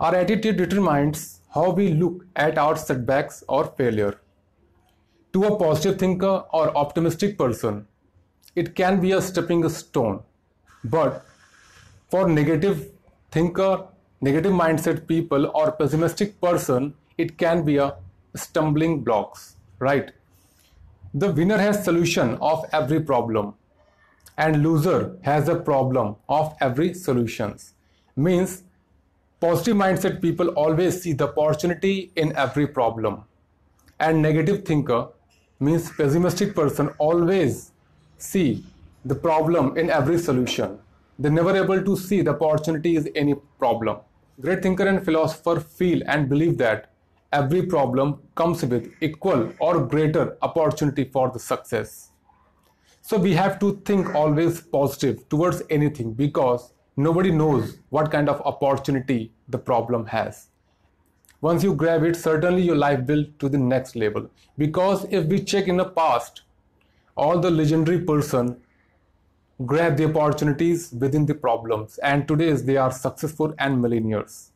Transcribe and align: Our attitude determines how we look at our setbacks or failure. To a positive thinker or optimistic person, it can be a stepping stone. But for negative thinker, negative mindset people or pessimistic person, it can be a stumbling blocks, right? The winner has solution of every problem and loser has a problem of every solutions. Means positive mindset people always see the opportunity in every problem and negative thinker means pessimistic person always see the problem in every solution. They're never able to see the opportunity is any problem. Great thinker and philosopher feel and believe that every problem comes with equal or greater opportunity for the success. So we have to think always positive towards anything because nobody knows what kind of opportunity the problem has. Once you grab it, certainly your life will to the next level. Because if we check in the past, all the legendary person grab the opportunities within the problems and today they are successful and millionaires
Our 0.00 0.14
attitude 0.14 0.56
determines 0.56 1.40
how 1.54 1.72
we 1.72 1.92
look 1.92 2.24
at 2.34 2.56
our 2.56 2.74
setbacks 2.74 3.44
or 3.48 3.66
failure. 3.76 4.18
To 5.34 5.44
a 5.44 5.58
positive 5.58 5.98
thinker 5.98 6.44
or 6.54 6.74
optimistic 6.74 7.36
person, 7.36 7.86
it 8.56 8.74
can 8.74 9.00
be 9.02 9.12
a 9.12 9.20
stepping 9.20 9.68
stone. 9.68 10.22
But 10.84 11.26
for 12.08 12.26
negative 12.26 12.90
thinker, 13.30 13.88
negative 14.22 14.52
mindset 14.52 15.06
people 15.06 15.50
or 15.54 15.72
pessimistic 15.72 16.40
person, 16.40 16.94
it 17.18 17.36
can 17.36 17.62
be 17.62 17.76
a 17.76 17.96
stumbling 18.34 19.04
blocks, 19.04 19.56
right? 19.80 20.12
The 21.12 21.30
winner 21.30 21.58
has 21.58 21.84
solution 21.84 22.38
of 22.40 22.64
every 22.72 23.00
problem 23.00 23.52
and 24.38 24.62
loser 24.62 25.18
has 25.22 25.48
a 25.48 25.56
problem 25.56 26.16
of 26.26 26.56
every 26.62 26.94
solutions. 26.94 27.74
Means 28.16 28.62
positive 29.40 29.76
mindset 29.76 30.20
people 30.20 30.48
always 30.48 31.02
see 31.02 31.12
the 31.12 31.28
opportunity 31.28 32.12
in 32.16 32.36
every 32.36 32.66
problem 32.66 33.24
and 33.98 34.22
negative 34.22 34.64
thinker 34.64 35.08
means 35.60 35.90
pessimistic 35.90 36.54
person 36.54 36.88
always 36.98 37.72
see 38.16 38.64
the 39.04 39.14
problem 39.14 39.76
in 39.76 39.90
every 39.90 40.18
solution. 40.18 40.78
They're 41.18 41.30
never 41.30 41.54
able 41.56 41.82
to 41.82 41.96
see 41.96 42.22
the 42.22 42.30
opportunity 42.30 42.96
is 42.96 43.08
any 43.14 43.34
problem. 43.58 43.98
Great 44.40 44.62
thinker 44.62 44.86
and 44.86 45.04
philosopher 45.04 45.60
feel 45.60 46.02
and 46.06 46.28
believe 46.28 46.56
that 46.58 46.90
every 47.32 47.66
problem 47.66 48.20
comes 48.34 48.64
with 48.64 48.90
equal 49.02 49.52
or 49.58 49.84
greater 49.86 50.36
opportunity 50.40 51.04
for 51.04 51.30
the 51.30 51.38
success. 51.38 52.10
So 53.02 53.18
we 53.18 53.34
have 53.34 53.58
to 53.60 53.82
think 53.84 54.14
always 54.14 54.60
positive 54.62 55.28
towards 55.28 55.62
anything 55.68 56.14
because 56.14 56.72
nobody 57.02 57.30
knows 57.30 57.78
what 57.88 58.10
kind 58.10 58.28
of 58.28 58.40
opportunity 58.42 59.32
the 59.48 59.58
problem 59.58 60.06
has. 60.06 60.46
Once 61.40 61.62
you 61.62 61.74
grab 61.74 62.02
it, 62.04 62.16
certainly 62.16 62.62
your 62.62 62.76
life 62.76 63.00
will 63.06 63.24
to 63.38 63.48
the 63.48 63.58
next 63.58 63.96
level. 63.96 64.28
Because 64.58 65.06
if 65.10 65.26
we 65.26 65.42
check 65.42 65.68
in 65.68 65.78
the 65.78 65.86
past, 65.86 66.42
all 67.16 67.38
the 67.38 67.50
legendary 67.50 68.00
person 68.00 68.60
grab 69.66 69.96
the 69.96 70.04
opportunities 70.04 70.92
within 70.92 71.26
the 71.26 71.34
problems 71.34 71.98
and 71.98 72.26
today 72.26 72.52
they 72.52 72.76
are 72.76 72.90
successful 72.90 73.54
and 73.58 73.80
millionaires 73.80 74.52